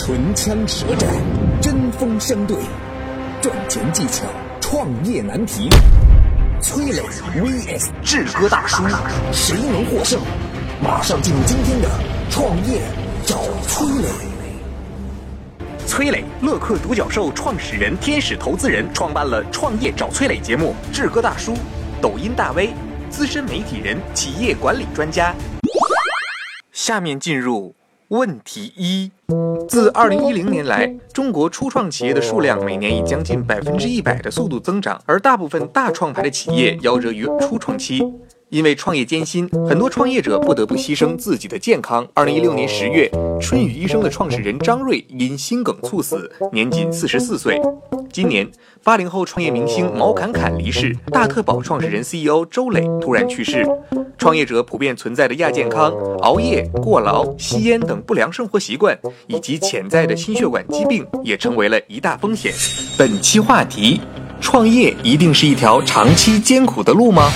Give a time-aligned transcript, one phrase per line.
[0.00, 1.10] 唇枪舌战，
[1.60, 2.56] 针锋相对，
[3.42, 4.26] 赚钱技巧，
[4.60, 5.68] 创业难题。
[6.62, 7.02] 崔磊
[7.34, 8.84] vs 志哥大叔，
[9.32, 10.20] 谁能获胜？
[10.80, 11.90] 马上进入今天的
[12.30, 12.80] 创业
[13.26, 14.08] 找崔磊。
[15.84, 20.76] 崔磊，乐客独角兽创始人、天使投资人，创办了《创业找崔磊》节目。
[20.92, 21.54] 志哥大叔，
[22.00, 22.72] 抖音大 V，
[23.10, 25.34] 资深媒体人，企业管理专家。
[26.70, 27.74] 下面进入
[28.08, 29.10] 问题一：
[29.68, 38.02] 自二零一零年来，中国初创企业的数量每年以将近百分之一百的速度增长，而大部分大创牌的企业夭折于初创期。
[38.50, 42.06] 因为创业艰辛，很多创业者不得不牺牲自己的健康。
[42.14, 47.60] 二零一六年十月，春雨医生的创始人张瑞因心梗猝死，年仅四十四岁。
[48.10, 48.50] 今年，
[48.82, 53.66] 八零后创业明星毛侃侃离世，大特保创始人 CEO 周磊突然去世。
[54.16, 62.54] 创业者普遍存在的亚健康、熬夜、过劳、吸烟等不良生活习惯，以及潜在的心血管疾病，也成为了一大风险。
[62.96, 64.00] 本期话题：
[64.40, 67.30] 创业一定是一条长期艰苦的路吗？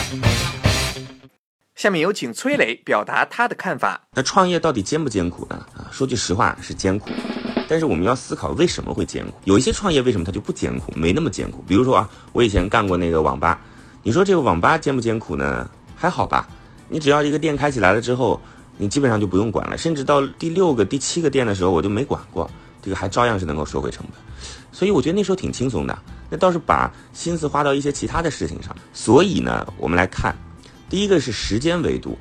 [1.82, 4.00] 下面有请崔磊表达他的看法。
[4.14, 5.56] 那创业到底艰不艰苦呢？
[5.76, 7.10] 啊，说句实话是艰苦，
[7.68, 9.32] 但是我们要思考为什么会艰苦。
[9.46, 11.64] 有一些创业为什么它就不艰苦，没那么艰苦？
[11.66, 13.60] 比如说啊，我以前干过那个网吧，
[14.04, 15.68] 你说这个网吧艰不艰苦呢？
[15.96, 16.48] 还好吧，
[16.88, 18.40] 你只要一个店开起来了之后，
[18.76, 22.48] 你基本上就不用管了，甚至到第六个、第七个店的时候，我就没管过，
[22.80, 24.14] 这个还照样是能够收回成本。
[24.70, 25.98] 所以我觉得那时候挺轻松的，
[26.30, 28.72] 那倒是把心思花到一些其他的事情上。
[28.92, 30.32] 所以呢，我们来看。
[30.92, 32.18] 第一个是时间维度，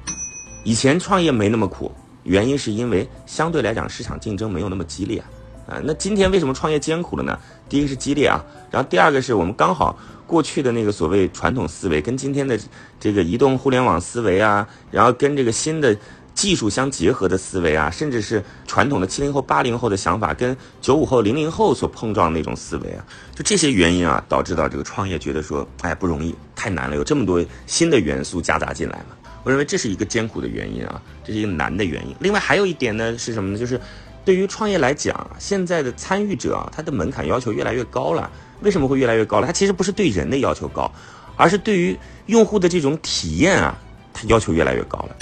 [0.63, 1.91] 以前创业没那么苦，
[2.23, 5.21] 原因是因为相对来讲市场竞争没有那么激烈
[5.67, 5.81] 啊。
[5.83, 7.37] 那今天为什么创业艰苦了呢？
[7.67, 12.57] 第一个是激烈啊，然后第二个是我们刚好过去的那个所谓传统思维跟今天的
[12.97, 15.93] 这个移动互联网思维啊，然后跟这个新的
[16.33, 26.35] 技术相结合的思维啊，甚至是传统的七零后、八零后的想法跟九五后、零零后所碰撞那种思维啊，就这些原因啊，导致到这个创业觉得说，哎，不容易。
[26.55, 29.15] 太难了，有这么多新的元素夹杂进来嘛？
[29.43, 32.15] 我认为这是一个艰苦的原因啊，这是一个难的原因。
[32.19, 33.57] 另外还有一点呢，是什么呢？
[33.57, 33.81] 就是
[34.23, 38.29] 对于创业来讲，现在的参与者啊，他的门槛要求越来越高了。
[38.61, 39.47] 为什么会越来越高了？
[39.47, 40.91] 它其实不是对人的要求高，
[41.35, 41.97] 而是对于
[42.27, 43.75] 用户的这种体验啊，
[44.13, 45.15] 它要求越来越高了。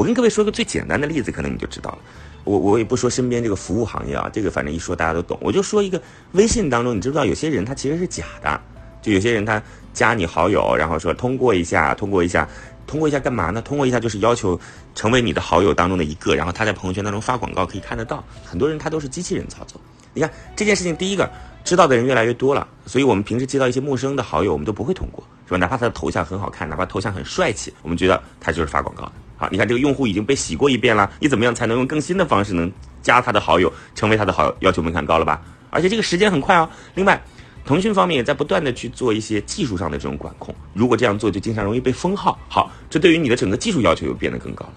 [0.00, 1.98] 我跟各位说个最简单的例子，可能你就知道了。
[2.44, 5.38] 我我也不说身边这个服务行业啊，这个反正一说大家都懂。
[5.42, 6.00] 我就说一个
[6.32, 8.58] 微信当中，你知不知道有些人他其实是假的？
[9.02, 9.62] 就有些人他。
[9.92, 12.48] 加你好友，然后说通过一下，通过一下，
[12.86, 13.60] 通过一下干嘛呢？
[13.60, 14.58] 通过一下就是要求
[14.94, 18.22] 成为你的好友当中的一个，然后他在朋友圈当中发广告可以看得到。
[18.44, 19.80] 很多人他都是机器人操作。
[20.14, 21.28] 你看这件事情，第一个
[21.64, 25.58] 知道的人越来越多了，所以我们平时接到一些陌生的好友，我们都不会通过，是吧？
[25.58, 29.12] 哪怕他的头像很好看，哪怕头像很帅气，我们觉得他就是发广告的。
[29.40, 32.70] 好，你看这个用户已经被洗过一遍了，你怎么样才能用更新的方式能
[33.02, 34.56] 加他的好友，成为他的好友？
[34.60, 35.40] 要求门槛高了吧？
[35.70, 36.68] 而且这个时间很快哦。
[36.94, 37.20] 另外。
[37.62, 42.36] 腾讯方面也在不断的去做一些技术上的这种管控，如果这样做，就经常容易被封号。
[42.48, 44.72] 好，这对于你的整个技术要求又变得更高了。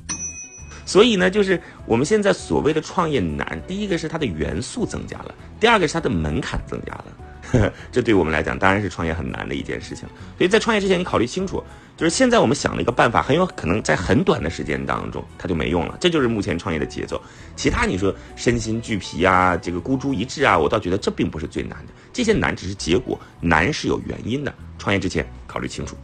[0.86, 7.06] 所以呢，就是我们现在所谓的创业难，第一个是它的元素增加了，第二个是它的门槛增加了。
[7.92, 10.08] 这对我们来讲当然是创业很难的一件事情。
[10.38, 11.64] 所以在创业之前，你考虑清楚，
[11.96, 15.96] 就是现在我们想了一个办法，很有可能在很短的时间当中它就没用了。
[16.00, 17.22] 这就是目前创业的节奏。
[17.56, 21.94] 其他你说身心俱疲啊，这个孤注一掷啊，我倒觉得这并不是最难的。
[22.12, 24.54] 这些难只是结果，难是有原因的。
[24.80, 25.96] 创业之前考虑清楚。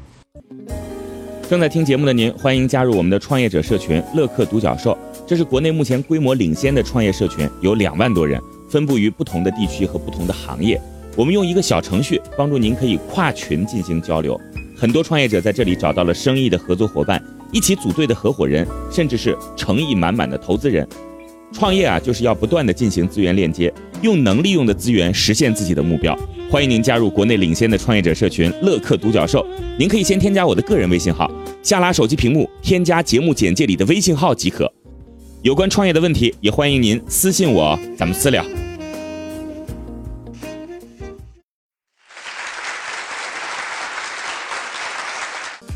[1.50, 4.96] 正在听节目的您，欢迎加入我们的创业者社群“乐客独角兽”，
[5.26, 8.40] 这是国内目前规模领先的创业社群，有两万多人，
[8.70, 10.80] 分布于不同的地区和不同的行业。
[11.19, 14.40] 我们用一个小程序帮助您，可以跨群进行交流。
[14.74, 17.22] 很多创业者在这里找到了生意的合作伙伴，
[17.52, 20.88] 一起组队的合伙人，甚至是诚意满满的投资人。
[21.52, 23.69] 创业啊，就是要不断的进行资源链接，
[24.02, 26.18] 用能利用的资源实现自己的目标。
[26.50, 29.46] 欢迎您加入国内领先的创业者社群“乐客独角兽”。
[29.78, 31.30] 您可以先添加我的个人微信号，
[31.62, 34.72] 下拉手机屏幕添加节目简介里的微信号即可。
[35.41, 38.41] 有关创业的问题，也欢迎您私信我，咱们私聊。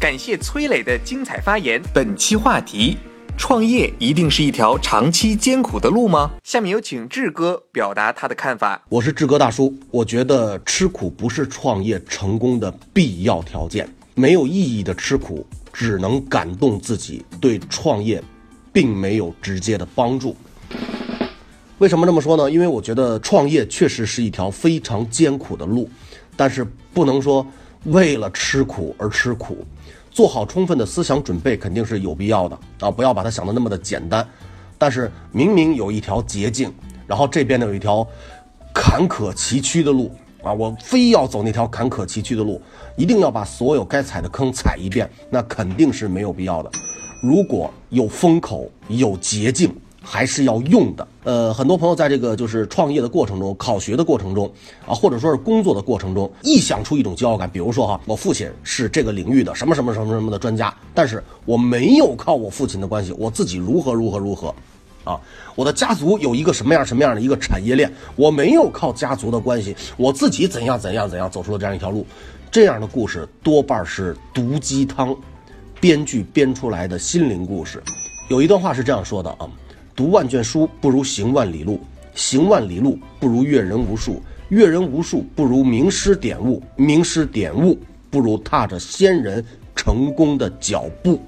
[0.04, 1.82] 感谢崔磊的精彩发言。
[1.94, 2.98] 本期话题：
[3.38, 6.32] 创业一定是一条长期艰苦的路吗？
[6.44, 8.84] 下面有请志哥表达他的看法。
[8.90, 13.88] 我是志哥大叔，我觉得吃苦不是创业成功的必要条件。
[14.14, 18.22] 没有意义的吃苦，只能感动自己，对创业
[18.74, 20.36] 并没有直接的帮助。
[21.78, 22.52] 为什么这么说呢？
[22.52, 25.90] 因为我觉得创业确实是一条非常艰苦的路，
[26.36, 27.48] 但是不能说
[27.86, 29.66] 为了吃苦而吃苦。
[30.12, 32.92] 做好充分的思想准备肯定是有必要的啊！
[32.92, 34.28] 不要把它想的那么的简单。
[34.78, 36.72] 但是明明有一条捷径，
[37.08, 38.08] 然后这边呢有一条
[38.74, 40.12] 坎坷崎岖的路
[40.44, 42.62] 啊，我非要走那条坎坷崎岖的路，
[42.96, 46.70] 一定要把所有该踩的坑踩一遍，那肯定是没有必要的。
[47.22, 51.08] 如果有风口、有捷径，还是要用的。
[51.24, 54.52] 呃，很多朋友在这个就是创业的过程中、考学的过程中
[54.86, 57.50] 啊，或者说是工作的过程中，臆想出一种骄傲感。
[57.50, 64.54] 比如说哈，我父亲是这个领域的什么什么什么什么的专家，但是我没有靠我父亲的关系，我自己如何如何如何。
[65.06, 65.20] 啊，
[65.56, 72.06] 我的家族有一个什么样什么样的一个产业链，我没有靠家族的关系，我自己怎样怎样怎样走出了这样一条路，
[72.50, 75.14] 这样的故事多半是毒鸡汤，
[75.82, 77.84] 编剧编出来的心灵故事。
[78.30, 79.46] 有一段话是这样说的啊：
[79.96, 81.80] 读万卷书不如行万里路，
[82.16, 87.78] 行万里路不如阅人无数，阅人无数不如名师点悟，名师点悟
[88.10, 89.44] 不如踏着先人
[89.76, 91.22] 成功的脚步。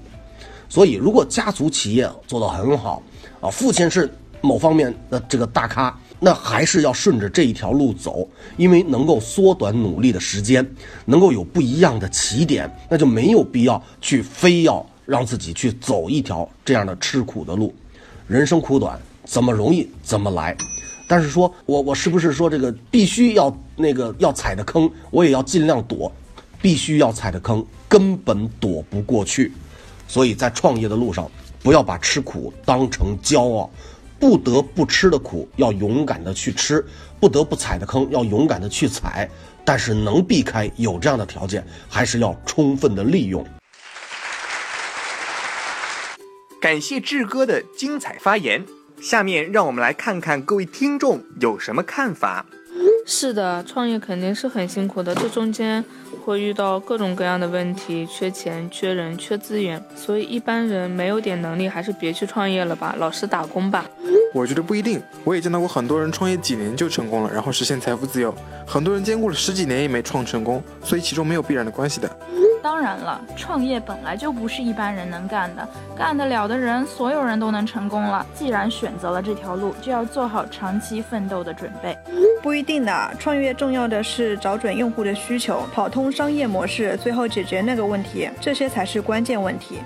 [0.68, 3.02] 所以，如果家族企业做得很好，
[3.40, 8.28] 啊，父亲是某方面的这个大咖，那还是要顺着这一条路走，
[8.58, 10.68] 因为能够缩短努力的时间，
[11.06, 17.74] 能够有不一样的起点，那就没有必要去非要让自己去走一条这样的吃苦的路。
[18.28, 20.56] 人生苦短，怎么容易怎么来。
[21.08, 26.12] 但是说我我是不是说这个必须要那个要踩的坑，我也要尽量躲，
[26.60, 29.52] 必须要踩的坑根本躲不过去。
[30.08, 31.30] 所以在创业的路上，
[31.62, 33.70] 不要把吃苦当成骄傲，
[34.20, 36.84] 不得不吃的苦要勇敢的去吃，
[37.20, 39.30] 不得不踩的坑要勇敢的去踩。
[39.64, 43.46] 但是能避开有这样的条件，还是要充分的利用。
[46.66, 48.66] 感谢志哥的精彩发言，
[49.00, 52.44] 下面让我们来看看各位听众有什么看法。
[53.06, 55.86] 是的，创业肯定是很辛苦的，这中间
[56.24, 63.86] 会遇到各种各样的问题，缺钱、缺人、缺资源，所以一般人没有点能力，还是别去创业了吧，老实打工吧。
[64.34, 68.34] 我觉得不一定，我也见到过很多人创业几年就成功了，然后实现财富自由，
[68.66, 72.10] 很多人兼顾了十几年也没创成功，所以其中没有必然的关系的。
[72.66, 78.26] 当然了，创业本来就不是一般人能干的，干得了的人，所有人都能成功了。
[78.34, 81.96] 既然选择了这条路，就要做好长期奋斗的准备。
[82.42, 89.78] 不一定的，创业重要的是找准用户的需求，跑通商业模式，最后解决那个问题，这些才是关键问题。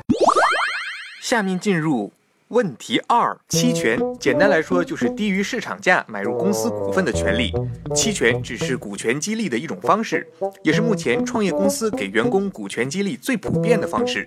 [1.22, 2.10] 下面进入。
[2.50, 7.54] 问题二：期权，简单来说就是低于市场价买入公司股份的权利。
[7.96, 10.28] 期权只是股权激励的一种方式，
[10.64, 14.26] 也是目前创业公司给员工股权激励最普遍的方式。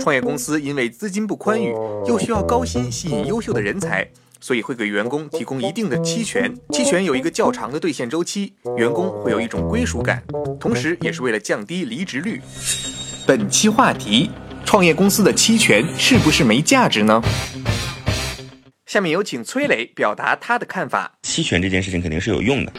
[0.00, 1.72] 创业公司因为资金不宽裕，
[2.08, 4.04] 又需要高薪吸引优秀的人才，
[4.40, 6.52] 所以会给员工提供一定的期权。
[6.70, 10.20] 期权有一个较长的兑现周期，员工会有一种归属感，
[10.58, 12.40] 同时也是为了降低离职率。
[13.24, 14.28] 本期话题。
[14.64, 17.22] 创业公司的期权是不是没价值呢？
[18.86, 21.12] 下面有请崔磊表达他的看法。
[21.22, 22.72] 期权这件事情肯定是有用的，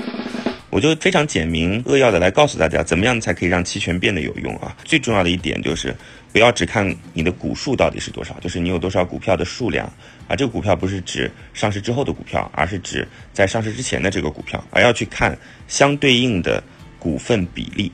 [0.69, 4.75] 我就非常简明扼要的来告诉大家，怎么样才可以让期权变得有用啊？
[4.83, 5.95] 最重要的一点就是，
[6.33, 9.85] 不要只看你的股数到底是多少，就是你有多少股票的数量
[10.27, 10.35] 啊。
[10.35, 15.37] 这个股票不是指上市之后的股票，而是指在上市之前的这个股票，而要去看
[15.69, 16.61] 相对应的
[16.99, 17.89] 股份比例，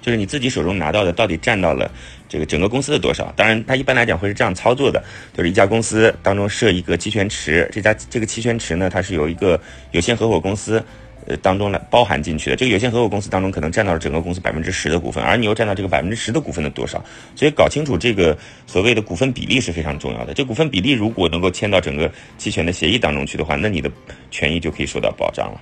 [0.00, 1.90] 就是你自己手中拿到的到底占到了。
[2.28, 3.34] 这个整个公司的多少？
[3.36, 5.02] 当然，它一般来讲会是这样操作的，
[5.36, 9.60] 就是一家公司当中设一个期权池，这家这个期权池呢，它是由一个
[9.90, 10.80] 有限合伙公司，
[11.26, 12.54] 呃当中来包含进去的。
[12.54, 17.04] 这个有限合伙公司当中可能占到了整个公司百分之十的股份，而你又占到这个百分之十的股份的多少？
[17.34, 20.32] 所以搞清楚这个所谓的股份比例是非常重要的。
[20.32, 22.08] 这股份比例如果能够签到整个
[22.38, 23.90] 期权的协议当中去的话，那你的
[24.30, 25.60] 权益就可以受到保障了。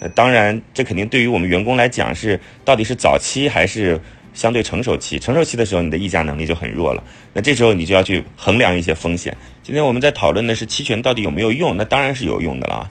[0.00, 4.00] 呃，当然，这肯定对于我们员工来讲是到底是早期还是？
[4.34, 7.00] 相对成熟期，成熟期的时候，你的议价能力就很弱了。
[7.32, 9.32] 那这时候你就要去衡量一些风险。
[9.62, 12.88] 今天我们在讨论的是期权到底有没有用，那当然是有用的了。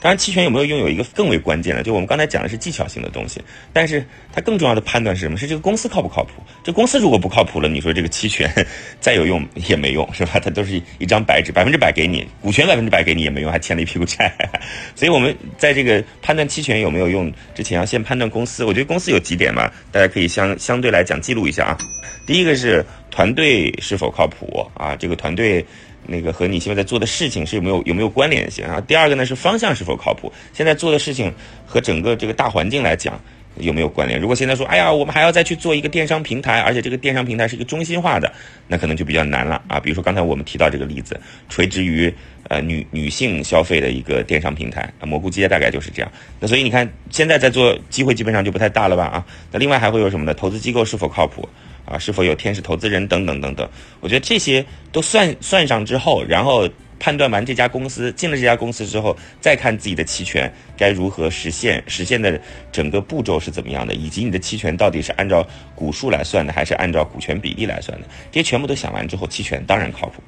[0.00, 3.38] 当然，期权有没有用有一个更为关键的，就我们刚才讲的是技巧性的东西，
[3.70, 4.02] 但是
[4.32, 5.36] 它更重要的判断是什么？
[5.36, 6.42] 是这个公司靠不靠谱？
[6.64, 8.50] 这公司如果不靠谱了，你说这个期权
[8.98, 10.40] 再有用也没用，是吧？
[10.42, 14.34] 它都是一张白纸，百分之百给你股权，百分之百给你也没用，还欠了一屁股债。
[14.94, 18.64] 所以我们在这个判断期权有没有用之前，要先判断公司。
[18.64, 21.78] 我觉得公司有几点嘛，大家可以相相对来讲记录一下啊。
[22.26, 24.96] 第一个是团队是否靠谱啊？
[24.96, 25.62] 这个团队。
[26.10, 28.80] 那个和你现在在做的事情是有没有有没有关联性啊？
[28.80, 30.32] 第二个呢是方向是否靠谱？
[30.52, 31.32] 现在做的事情
[31.64, 33.18] 和整个这个大环境来讲
[33.58, 34.20] 有没有关联？
[34.20, 38.32] 如果现在说，哎呀，我们还要再去做一个电商平台，而且这个电商平台是一个中心化的，
[38.66, 39.78] 那可能就比较难了啊。
[39.78, 42.12] 比如说刚才我们提到这个例子，垂直于
[42.48, 46.10] 呃女女性消费的一个电商平台，蘑菇街大概就是这样。
[46.40, 49.26] 那所以你看现在在做机会基本上就不太大了吧啊？
[49.52, 50.34] 那另外还会有什么呢？
[50.34, 51.48] 投资机构是否靠谱？
[51.90, 53.68] 啊，是否有天使投资人等等等等？
[54.00, 56.68] 我觉得这些都算算上之后，然后
[57.00, 65.44] 判断完这家公司进了这家公司之后，再看自己的期权该如何实现，实现的整个步骤是怎么样的，以及你的期权到底是按照
[65.74, 70.22] 股数来算的，还是按照股权比例来算的，这些全部都想完之后，期权当然靠谱。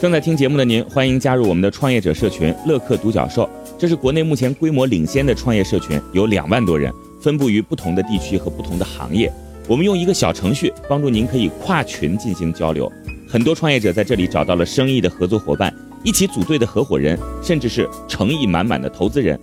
[0.00, 9.30] 正在听节目的您，欢迎加入我们的创业者社群乐客独角兽，这是国内目前规模领先的创业社群，有两万多人，分布于不同的地区和不同的行业。
[9.70, 12.90] 我们用一个小程序帮助您可以跨群进行交流。
[13.28, 15.72] 很多创业者在这里找到了生意的合作伙伴，
[16.02, 19.38] 一起组队的合伙人，甚至是诚意满满的投资人。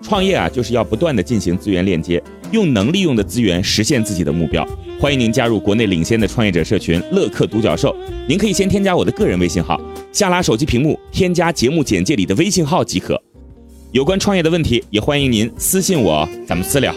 [0.00, 4.66] 创业啊，就是要不断的进行资源链接，用能利用的资源实现自己的目标。
[4.98, 7.94] 欢迎您加入国内领先的创业者社群乐客独角兽。
[8.26, 9.78] 您可以先添加我的个人微信号，
[10.10, 13.22] 下拉手机屏幕添加节目简介里的微信号即可。
[13.92, 16.94] 有关创业的问题，也欢迎您私信我，咱们私聊。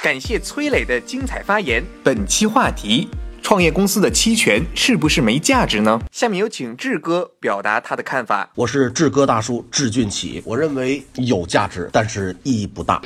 [0.00, 1.84] 感谢崔磊的精彩发言。
[2.04, 3.08] 本期话题：
[3.42, 6.00] 创业公司的期权是不是没价值呢？
[6.12, 8.48] 下面有请志哥表达他的看法。
[8.54, 13.02] 我是志哥大叔志俊起，我认为有价值，但是意义不大，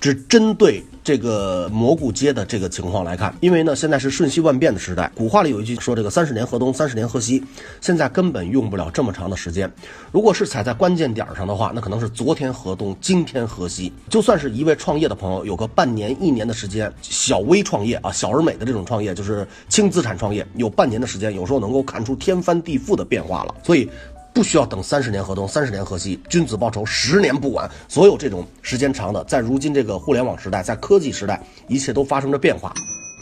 [0.00, 0.82] 只针对。
[1.06, 5.08] 这个蘑菇街的这个情况来看，因为呢，现在是瞬息万变的时代。
[5.14, 7.40] 古话里有一句说：“这个三十年河东，三十年河西。”
[7.80, 9.72] 现在根本用不了这么长的时间。
[10.10, 13.92] 如果是踩在关键点上的话，那可能是昨天河东，今天河西。
[14.10, 23.54] 就算是一位创业的朋友，有个半年、一年的时间，小微创业啊，小而美的这种创业，就是轻资产创业，有半年的时间，有时候能够看出天翻地覆的变化了。
[23.62, 23.88] 所以。
[24.36, 27.70] 不需要等三十年河东，三十年河西，君子报仇，十年不晚。
[27.88, 32.70] 所有这种时间长的，在如今这个互联网时代，在科技时代，一切都发生着变化，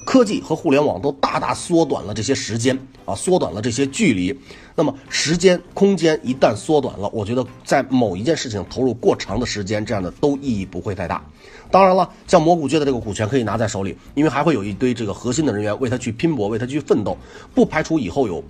[0.05, 4.37] 科技和互联网都大大缩短了这些时间啊，缩短了这些距离。
[4.75, 11.25] 那么时间、空间一旦缩短了，我觉得在某一件事情投入过长的时间，这样的都意义不会太大。
[11.71, 17.17] 当然了，像蘑菇街的这个股权可以拿在手里，因为还会有一堆这个核心的人员为他去拼搏，为他去奋斗，
[17.55, 18.43] 不排除以后有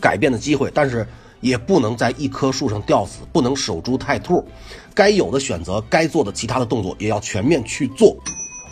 [0.00, 1.06] 改变的机会，但是。
[1.44, 4.42] 也不能在一棵树上吊死，不能守株待兔，
[4.94, 8.16] 该有的选择，该做的其他的动作也要全面去做。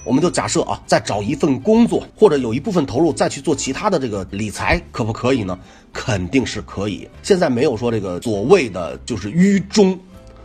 [0.07, 5.57] 我们就假设啊，再找一份工作，或者有一部分投入再去做其他的这个理财，可不可以呢？
[5.93, 7.07] 肯定是可以。
[7.23, 9.97] 现在没有说这个所谓的就是愚忠。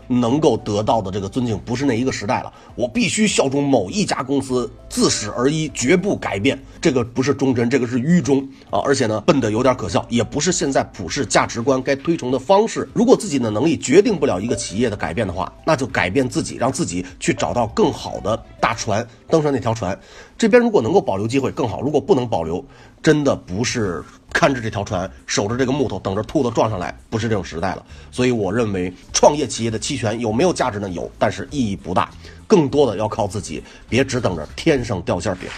[0.08, 6.58] 能够得到的这个尊敬不是那一个时代了，我必须效忠某一家公司，自始而一，绝不改变。
[6.82, 8.80] 这个不是忠贞，这个是愚忠啊！
[8.86, 12.88] 而且呢，笨的有点可笑，也不是现在普世价值观该推崇的方式。
[12.94, 19.98] 如果自己的能力决定不了一个企业的改变的话，那就改变自己，让自己去找到更好的大船，登上那条船。
[20.38, 22.64] 这边如果能够保留机会更好，如果不能保留，
[23.08, 24.04] 真的不是。
[24.34, 27.86] 看着这条船，守着这个木头，等着兔子撞上来，不是这种时代了。
[28.12, 30.90] 所以我认为，创业企业的期权有没有价值呢？
[30.90, 32.10] 有，但是意义不大，
[32.48, 35.50] 更多的要靠自己，别只等着天上掉馅饼。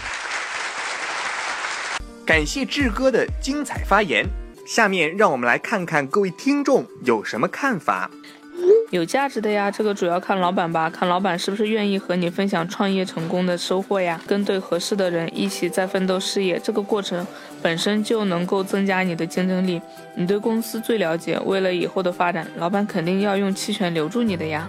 [2.24, 4.24] 感谢志哥的精彩发言，
[4.64, 8.08] 下面让我们来看看各位听众有什么看法。
[8.90, 17.24] 有价值的呀，这个主要看老板吧，看老板是不是愿意和你分享创业成功的收获呀，跟对合适的人一起在奋斗事业，这个过程
[17.62, 19.80] 本身就能够增加你的竞争力。
[20.16, 24.68] 你对公司最了解，为了以后的发展，老板肯定要用期权留住你的呀。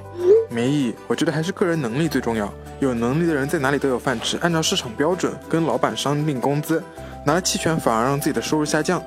[0.52, 2.54] 没意义，我觉得还是个人能力最重要。
[2.80, 6.84] 有能力的人在哪里都有饭吃，按照市场标准跟老板商定工资，
[7.26, 9.02] 拿了期权反而让自己的收入下降。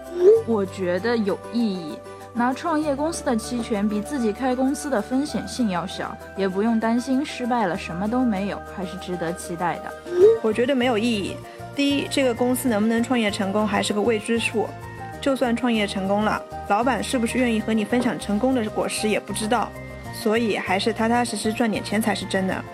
[0.44, 1.96] 我觉得有意义。
[2.36, 9.94] 拿创业公司的期权比自己开公司的风险性要小，也不用担心失败了什么都没有，还是值得期待的。
[10.42, 11.36] 我觉得没有意义。
[11.76, 14.68] 第一，这个公司能不能创业成功还是个未知数。
[15.20, 19.70] 就算创业成功了，老板是不是愿意和你分享成功的果实也不知道。
[20.12, 22.64] 所以还是踏踏实实赚点钱才是真的。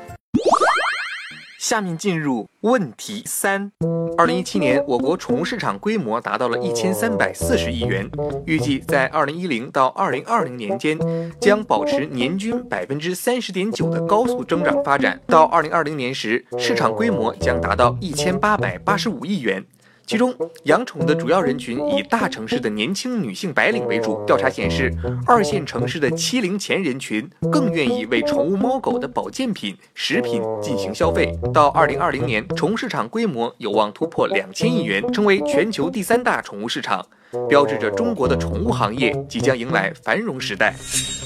[1.60, 3.70] 下面进入问题三。
[4.16, 8.10] 二零一七年，我国宠物市场规模达到了一千三百四十亿元，
[8.46, 10.98] 预计在二零一零到二零二零年间，
[11.38, 15.20] 将保持年均百分之三十点九的高速增长发展。
[15.26, 19.62] 到二零二零年时，市场规模将达到一千八百八十五亿元。
[20.10, 24.20] 其中，养宠的主要人群以大城市的年轻女性白领为主。
[24.26, 24.92] 调查显示，
[25.24, 31.32] 二线城市的七零前人群更愿意为宠物猫狗的保健品、食品进行消费。
[31.54, 37.06] 到二零二零年，宠物市场规模有望突破两千亿元，成为全球第三大宠物市场，
[37.48, 40.74] 标志着中国的宠物行业即将迎来繁荣时代。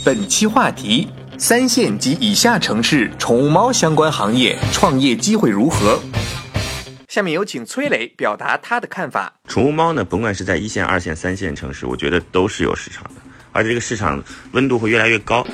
[0.04, 5.98] 本期话题：三线及以下城市宠物猫相关行业创业机会如何？
[7.14, 9.32] 下面有请崔磊表达他的看法。
[9.46, 15.46] 宠物猫呢，甭管是在一线、二线、三线城市，我觉得都是有市场的，而且这个市场温度会越来越高。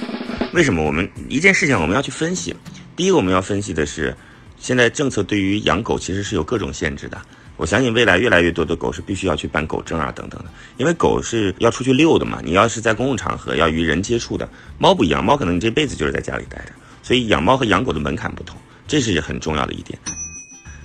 [0.54, 0.82] 为什么？
[0.82, 2.56] 我们一件事情我们要去分析。
[2.96, 4.16] 第一个，我们要分析的是，
[4.58, 7.20] 现在政策对于养狗其实是有各种限制的。
[7.58, 10.46] 我相信未来越来越多的狗是必须要去办狗证啊等等的，
[10.78, 14.48] 因为狗是要出去遛的嘛，你要是在公共场合要与人接触的，
[14.78, 18.56] 猫不一样，猫可能你这辈子就是在家里待着，所以养猫和养狗的门槛不同，
[18.88, 19.98] 这是很重要的一点。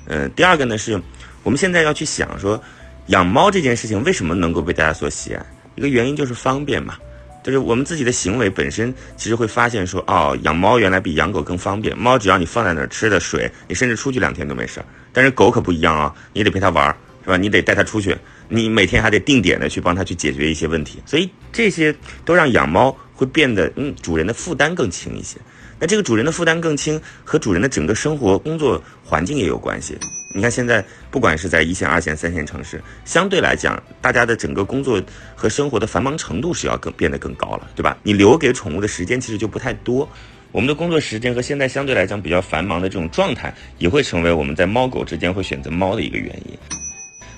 [0.07, 1.01] 嗯，第二个呢是，
[1.43, 2.62] 我们现在要去想说，
[3.07, 5.45] 养猫这件事情为什么能够被大家所喜爱？
[5.75, 6.95] 一个原因就是方便嘛。
[7.43, 11.95] 就是我们自己的行为本身，其实会发现说，哦，养猫原来比养狗更方便。
[11.95, 14.85] 猫只要你放在那儿吃的水，你甚至出去两天都没事儿。
[15.13, 16.88] 但是狗可不一样啊，你得陪它玩，
[17.24, 17.38] 是吧？
[17.38, 18.17] 你得带它出去，
[18.50, 21.00] 你每天还得定点的去帮它去解决一些问题。
[21.05, 21.95] 所以这些
[22.25, 25.38] 都让养猫会变得，嗯，主人的负担更轻一些。
[25.79, 29.98] 那这个主人的负担更轻，和主人的整个生活工作环境也有关系。
[30.34, 35.01] 你看现在，不管是在一线、二线、三线城市，相对来讲，大家的整个工作
[35.34, 37.98] 和生活的繁忙程度是要更变得更高了，对吧？
[38.03, 40.08] 你留给宠物的时间其实就不太多。
[40.51, 46.54] 我们的工作时间和现在相对来讲比较繁忙的这种状态，也会成为我们在猫狗之间会选择猫的一个原因。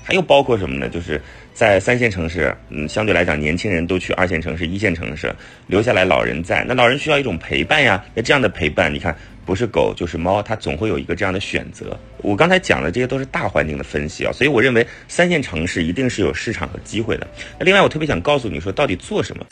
[0.08, 0.88] 还有包括什么呢？
[0.88, 1.22] 就是
[1.54, 5.30] 在三线城市，嗯，相对来讲，年轻人都去二线城市、一线城市，
[5.68, 6.64] 留下来老人在。
[6.66, 8.02] 那老人需要一种陪伴呀。
[8.16, 9.14] 那这样的陪伴，你看，
[9.46, 12.00] 不是狗就是猫，它总会有一个这样的选择。
[12.20, 17.28] 我刚才讲的这些都是大环境的分析啊，所以我认为三线城市一定是有市场和机会的。
[17.60, 19.46] 那另外，我特别想告诉你说，到底做什么？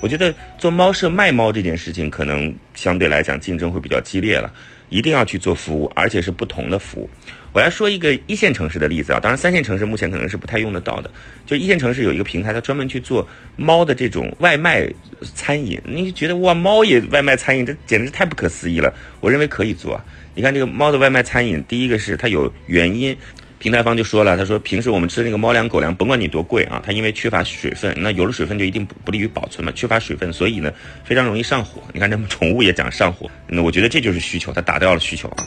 [0.00, 4.50] 我觉得做猫舍卖猫这件事情，可能相对来讲竞争会比较激烈了。
[4.88, 7.10] 一定要去做服务，而且是不同的服务。
[7.52, 11.10] 我来说一个一线城市的例子啊，当然三线城市目前可能是不太用得到的。
[11.46, 13.26] 就一线城市有一个平台，它专门去做
[13.56, 14.86] 猫的这种外卖
[15.34, 15.80] 餐饮。
[15.84, 18.92] 你觉得哇，猫也外卖餐饮，这简直太不可思议了。
[19.20, 20.00] 我认为可以做。
[20.34, 23.16] 你看这个猫的外卖餐饮，第一个是它有原因。
[23.58, 30.72] 平台方就说了，他说平时我们吃那个猫粮、狗粮，甭管你多贵啊，它因为缺乏水分，那有了水分就一定不不利于保存嘛，缺乏水分，所以呢
[31.04, 31.82] 非常容易上火。
[31.92, 35.44] 你看这宠物也讲上火，那我觉得这就是需求，它打掉了需求啊。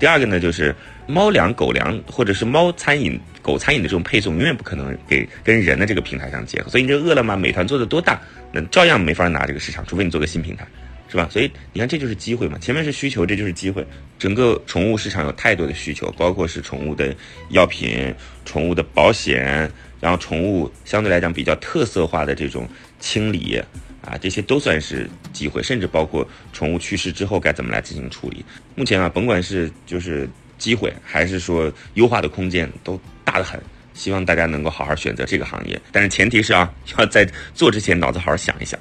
[0.00, 0.74] 第二个呢就是
[1.06, 8.20] 猫粮、狗粮或者是猫餐饮、狗餐饮的这种配送，永远不可能给跟人的这个平台上结合，所以你这饿了么、美团做的多大，
[8.50, 10.66] 那照样没法拿这个市场，除非你做个新平台。
[11.10, 11.28] 是吧？
[11.28, 12.56] 所以你看，这就是机会嘛。
[12.58, 13.84] 前面是需求，这就是机会。
[14.16, 17.12] 整个宠物市场有太多的需求，包括是宠物的
[17.48, 19.68] 药品、宠物的保险，
[20.00, 22.68] 然后宠物相对来讲比较特色化的这种
[23.00, 23.60] 清理
[24.02, 25.60] 啊，这些都算是机会。
[25.62, 28.44] 甚至包括宠物去世之后该怎么来进行处理。
[28.76, 33.60] 目前啊，甭管是就是机会，还是说优化的空间，都大得很。
[33.92, 38.78] 希望大家能够好好选择这个行业，但是前提是啊， 要在做之前脑子好好想一想。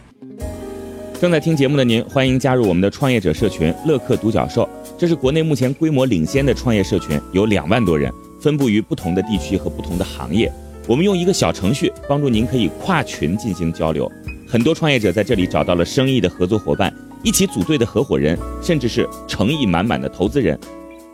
[1.20, 4.68] 正在听节目的您，欢迎加入我们的创业者社群“乐客独角兽”。
[4.98, 10.50] 这是国内目前规模领先的创业社群，有两万多人，分布于不同的地区和不同的行业。
[10.88, 14.10] 我们用一个小程序帮助您可以跨群进行交流。
[14.48, 20.58] 很多创业者在这里找到了生意的合作伙伴，一起组队的合伙人，甚至是诚意满满的投资人。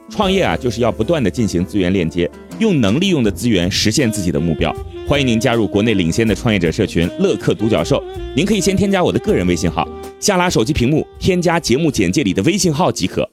[0.09, 4.73] 创业啊，就是要不断的进行资源链接，用能利用的资源实现自己的目标。
[5.07, 8.03] 欢迎您加入国内领先的创业者社群“乐客独角兽”。
[8.35, 9.87] 您可以先添加我的个人微信号，
[10.19, 13.29] 下拉手机屏幕添加节目简介里的微信号即可。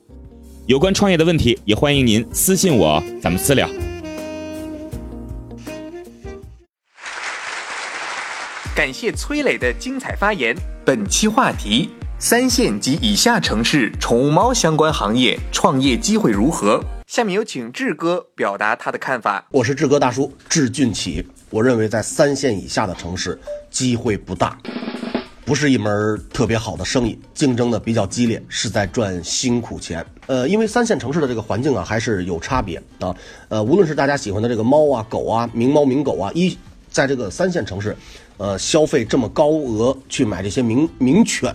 [0.66, 3.68] 有关创业的问题，也欢迎您私信我，咱们私聊。
[8.74, 10.56] 感谢崔磊的精彩发言。
[10.84, 11.90] 本期话题。
[12.24, 16.80] 三线及以下城市宠物猫相关行业创业机会如何？
[17.08, 19.44] 下面有请志哥表达他的看法。
[19.50, 21.26] 我是志哥大叔，志俊启。
[21.50, 23.36] 我认为在三线以下的城市
[23.70, 24.56] 机会不大，
[25.44, 30.06] 不是一门特别好的生意，竞争的比较激烈，是在赚辛苦钱。
[30.28, 33.12] 呃，因为三线城市的这个环境啊，还是有差别啊。
[33.48, 36.56] 呃，无论是大家喜欢的这个猫啊、狗啊、名猫名狗啊，一
[36.92, 37.96] 在这个三线城市。
[38.38, 41.54] 呃，消费这么高额去买这些名名犬，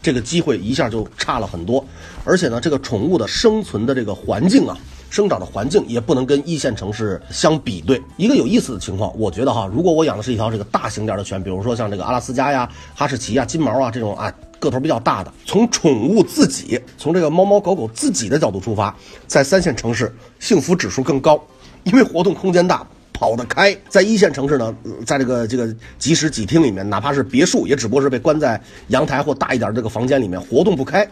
[0.00, 1.84] 这个机会一下就差了很多。
[2.22, 4.78] 而且呢，这个宠物的生存的这个环境啊，
[5.10, 8.00] 生长的环境也不能跟一线城市相比对。
[8.16, 18.94] 一个有意思的情况，我觉得哈，如果我养的是一条这个大型点的犬，比如说像这个阿拉斯加呀、哈士奇呀、金毛啊这种啊个头比较大的，从宠物自己，从这个猫猫狗狗自己的角度出发，
[19.26, 21.42] 在三线城市幸福指数更高，
[21.82, 22.86] 因为活动空间大。
[23.18, 24.72] 跑得开，在一线城市呢，
[25.04, 31.04] 在这个这个几室几厅里面，哪怕是别墅，也只不过是被关在阳台或大一点这个房间里面，活动不开。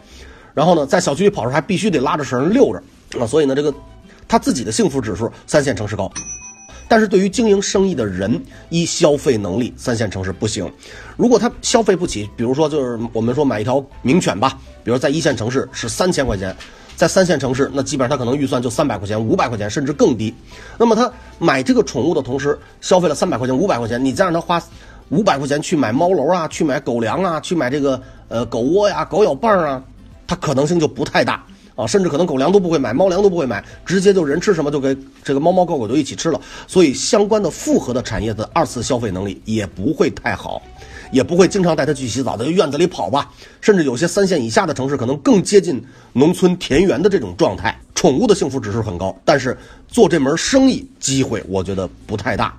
[0.53, 2.81] 然后呢，在小区里跑时还必须得拉着绳遛着
[3.21, 3.73] 啊，所以呢，这个
[4.25, 6.09] 他自己的幸福指数三线城市高。
[6.87, 10.71] 但是对于经营生意的人，一消费能力三线城市不行。
[11.17, 16.55] 如果他消费不起，比如说就是我们说买一条名犬吧，比如在一线城市是三千块钱。
[16.97, 20.33] 在三线城市，那基本上他可能预算就三百块钱、五百块钱，甚至更低。
[20.79, 24.61] 那么他买这个宠物的同时，消费了三百块钱、五百块钱，你再让他花
[25.09, 29.83] 五百块钱去买猫笼啊、去买狗粮啊、去买这个呃狗窝呀、狗咬棒啊，
[30.25, 31.45] 它可能性就不太大。
[31.75, 36.41] 啊，甚至可能狗粮都不会买，猫粮都不会买，直接就人吃什么就给这个猫猫狗狗就一起吃了。
[36.65, 40.59] 所以相关的复合的产业的二次消费能力也不会太好，
[41.11, 43.31] 也不会经常带它去洗澡，在院子里跑吧。
[43.61, 47.77] 甚至有些三线以下的城市可能更接近农村田园的这种状态。
[47.95, 52.55] 宠物的幸福指数很高，但是做这门生意机会我觉得不太大。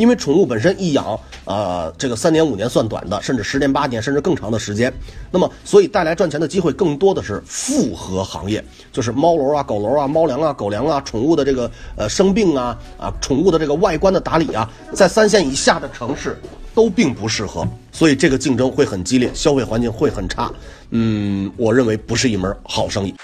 [0.00, 4.90] 因为宠物本身一养，呃，这个三年五年算短的，甚至十年八年，甚至更长的时间。
[5.30, 16.40] 那么，所以带来赚钱的机会更多的是复合行业，就是猫楼啊、狗楼啊、猫粮啊、狗粮啊、宠物的这个呃生病啊啊，宠物的这个外观的打理啊，在三线以下的城市
[16.74, 20.50] 都并不适合，所以这个竞争会很激烈，消费环境会很差。
[20.92, 23.14] 嗯，我认为不是一门好生意。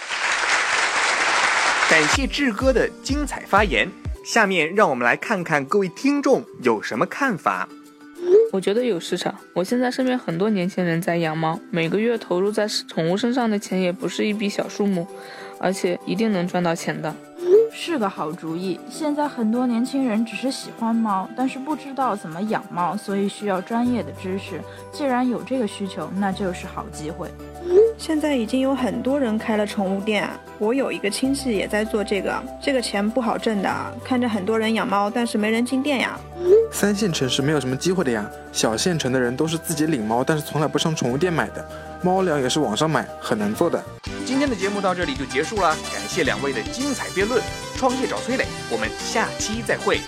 [1.88, 3.90] 感谢志哥的精彩发言。
[4.26, 7.68] 下面让我们来看看各位听众有什么看法。
[8.52, 9.32] 我觉得有市场。
[9.54, 15.06] 我现在身边很多年轻人在养猫，每个月投入在宠物身上的钱也不是一笔小数目，
[15.60, 17.14] 而且一定能赚到钱的。
[17.72, 18.80] 是个好主意。
[18.90, 24.60] 现在很多年轻人只是喜欢猫，但是不知道怎么养猫，所以需要专业的知识。
[24.90, 27.30] 既然有这个需求，那就是好机会。
[27.98, 30.28] 现在已经有很多人开了宠物店，
[30.58, 33.70] 我有一个亲戚也在做这个，这个钱不好挣的。
[34.04, 36.18] 看着很多人养猫，但是没人进店呀。
[36.70, 41.66] 三线城市没有什么机会的呀，小县城的人都是自己领猫，但是从来不上宠物店买的，
[42.02, 43.82] 猫粮也是网上买，很难做的。
[44.26, 47.42] 今天的节目到这里就结束了，感谢两位的精彩辩论。
[47.76, 49.98] 创业找崔磊，我们下期再会。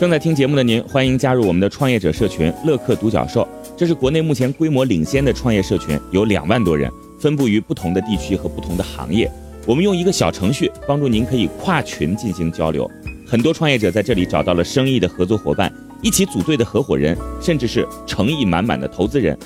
[0.00, 3.46] 正在听节目的您，欢迎加入我们的创业者社群乐客独角兽。
[3.82, 9.28] 这是国内目前规模领先的创业社群，有两万多人，分布于不同的地区和不同的行业。
[9.66, 12.88] 我们用一个小程序帮助您可以跨群进行交流。
[13.26, 15.68] 很多创业者在这里找到了生意的合作伙伴，
[16.00, 19.36] 一起组队的合伙人，甚至是诚意满满的投资人。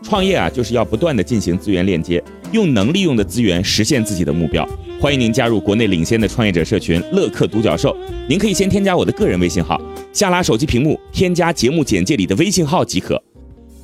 [0.00, 4.64] 创业啊，就是要不断的进行资源链接，用能利用的资源实现自己的目标。
[5.00, 7.96] 欢迎您加入国内领先的创业者社群乐客独角兽。
[8.28, 13.20] 您可以先添加我的个人微信号，下拉手机屏幕添加节目简介里的微信号即可。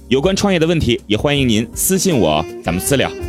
[0.09, 3.28] 有关创业的问题，也欢迎您私信我，咱们私聊。